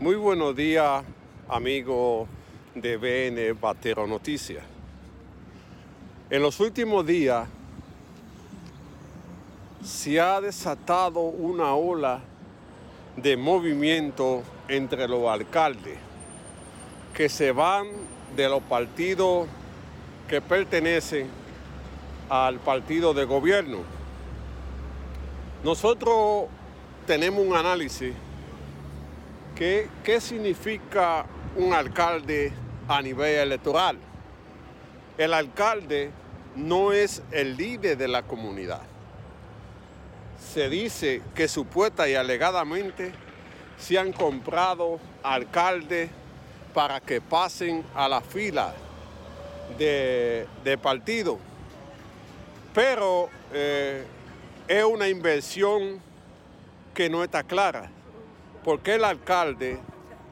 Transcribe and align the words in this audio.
Muy 0.00 0.14
buenos 0.14 0.54
días, 0.54 1.02
amigos 1.48 2.28
de 2.72 2.96
BN 2.96 3.52
Batero 3.60 4.06
Noticias. 4.06 4.62
En 6.30 6.40
los 6.40 6.60
últimos 6.60 7.04
días 7.04 7.48
se 9.82 10.20
ha 10.20 10.40
desatado 10.40 11.18
una 11.22 11.74
ola 11.74 12.20
de 13.16 13.36
movimiento 13.36 14.44
entre 14.68 15.08
los 15.08 15.26
alcaldes 15.28 15.98
que 17.12 17.28
se 17.28 17.50
van 17.50 17.88
de 18.36 18.48
los 18.48 18.62
partidos 18.62 19.48
que 20.28 20.40
pertenecen 20.40 21.26
al 22.28 22.60
partido 22.60 23.14
de 23.14 23.24
gobierno. 23.24 23.78
Nosotros 25.64 26.44
tenemos 27.04 27.44
un 27.44 27.56
análisis 27.56 28.14
¿Qué, 29.58 30.20
significa 30.20 31.26
un 31.56 31.72
alcalde 31.72 32.52
a 32.86 33.02
nivel 33.02 33.40
electoral? 33.40 33.98
El 35.16 35.34
alcalde 35.34 36.12
no 36.54 36.92
es 36.92 37.24
el 37.32 37.56
líder 37.56 37.98
de 37.98 38.06
la 38.06 38.22
comunidad. 38.22 38.82
Se 40.38 40.68
dice 40.68 41.22
que 41.34 41.48
supuesta 41.48 42.08
y 42.08 42.14
alegadamente 42.14 43.10
se 43.76 43.98
han 43.98 44.12
comprado 44.12 45.00
alcaldes 45.24 46.08
para 46.72 47.00
que 47.00 47.20
pasen 47.20 47.84
a 47.96 48.08
la 48.08 48.20
fila 48.20 48.72
de, 49.76 50.46
partido. 50.80 51.36
Pero 52.72 53.28
eh, 53.52 54.04
es 54.68 54.84
una 54.84 55.08
inversión 55.08 56.00
que 56.94 57.10
no 57.10 57.24
está 57.24 57.42
clara 57.42 57.90
porque 58.64 58.94
el 58.94 59.04
alcalde 59.04 59.78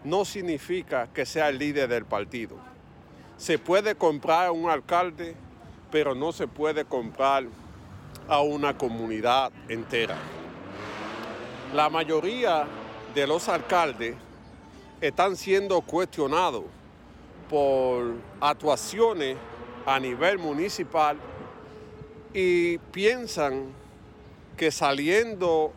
no 0.05 0.25
significa 0.25 1.09
que 1.13 1.27
sea 1.27 1.49
el 1.49 1.59
líder 1.59 1.89
del 1.89 2.05
partido. 2.05 2.57
Se 3.37 3.59
puede 3.59 3.95
comprar 3.95 4.47
a 4.47 4.53
un 4.53 4.71
alcalde, 4.71 5.35
pero 5.91 6.15
no 6.15 6.33
se 6.33 6.47
puede 6.47 6.85
comprar 6.85 7.45
a 8.29 8.41
una 8.41 8.77
comunidad 8.77 9.53
entera. 9.69 10.17
La 11.75 11.91
mayoría 11.91 12.67
de 13.15 13.27
los 13.27 13.49
alcaldes 13.49 14.15
están 15.01 15.37
siendo 15.37 15.81
cuestionados 15.81 16.65
por 17.51 18.15
actuaciones 18.41 19.37
a 19.85 20.01
nivel 20.01 20.39
municipal 20.39 21.17
y 22.33 22.79
piensan 22.79 23.73
que 24.57 24.71
saliendo 24.71 25.73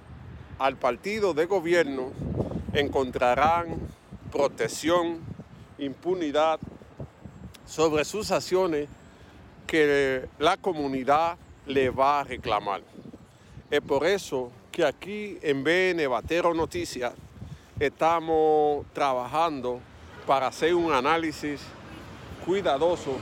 al 0.58 0.78
partido 0.78 1.34
de 1.34 1.46
gobierno 1.46 2.12
encontrarán 2.74 3.78
protección, 4.32 5.20
impunidad 5.78 6.60
sobre 7.66 8.06
sus 8.06 8.32
acciones 8.32 8.88
que 9.68 10.28
la 10.40 10.58
comunidad 10.58 11.38
le 11.68 11.90
va 11.90 12.22
a 12.22 12.24
reclamar. 12.24 12.82
Es 13.70 13.82
por 13.82 14.06
eso 14.06 14.52
que 14.72 14.84
aquí 14.84 15.38
en 15.42 15.64
BN 15.64 16.08
Batero 16.08 16.54
Noticias 16.54 17.14
estamos 17.80 18.86
trabajando 18.94 19.80
para 20.26 20.48
hacer 20.48 20.74
un 20.74 20.92
análisis 20.92 21.62
cuidadoso 22.46 23.18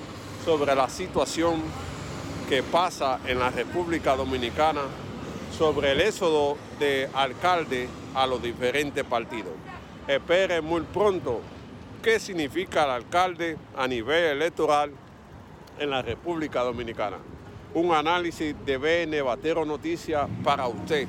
sobre 0.45 0.73
la 0.75 0.89
situación 0.89 1.61
que 2.47 2.63
pasa 2.63 3.19
en 3.27 3.39
la 3.39 3.49
República 3.49 4.15
Dominicana 4.15 4.83
sobre 5.51 5.91
el 5.91 6.01
éxodo 6.01 6.57
de 6.79 7.09
alcalde 7.13 7.87
a 8.15 8.25
los 8.25 8.41
diferentes 8.41 9.03
partidos. 9.03 9.53
Espere 10.07 10.61
muy 10.61 10.81
pronto 10.81 11.41
qué 12.01 12.19
significa 12.19 12.85
el 12.85 12.91
alcalde 12.91 13.57
a 13.75 13.87
nivel 13.87 14.23
electoral 14.25 14.91
en 15.79 15.89
la 15.89 16.01
República 16.01 16.61
Dominicana. 16.63 17.17
Un 17.73 17.93
análisis 17.93 18.55
de 18.65 18.77
BN 18.77 19.21
Batero 19.21 19.65
Noticias 19.65 20.27
para 20.43 20.67
usted. 20.67 21.07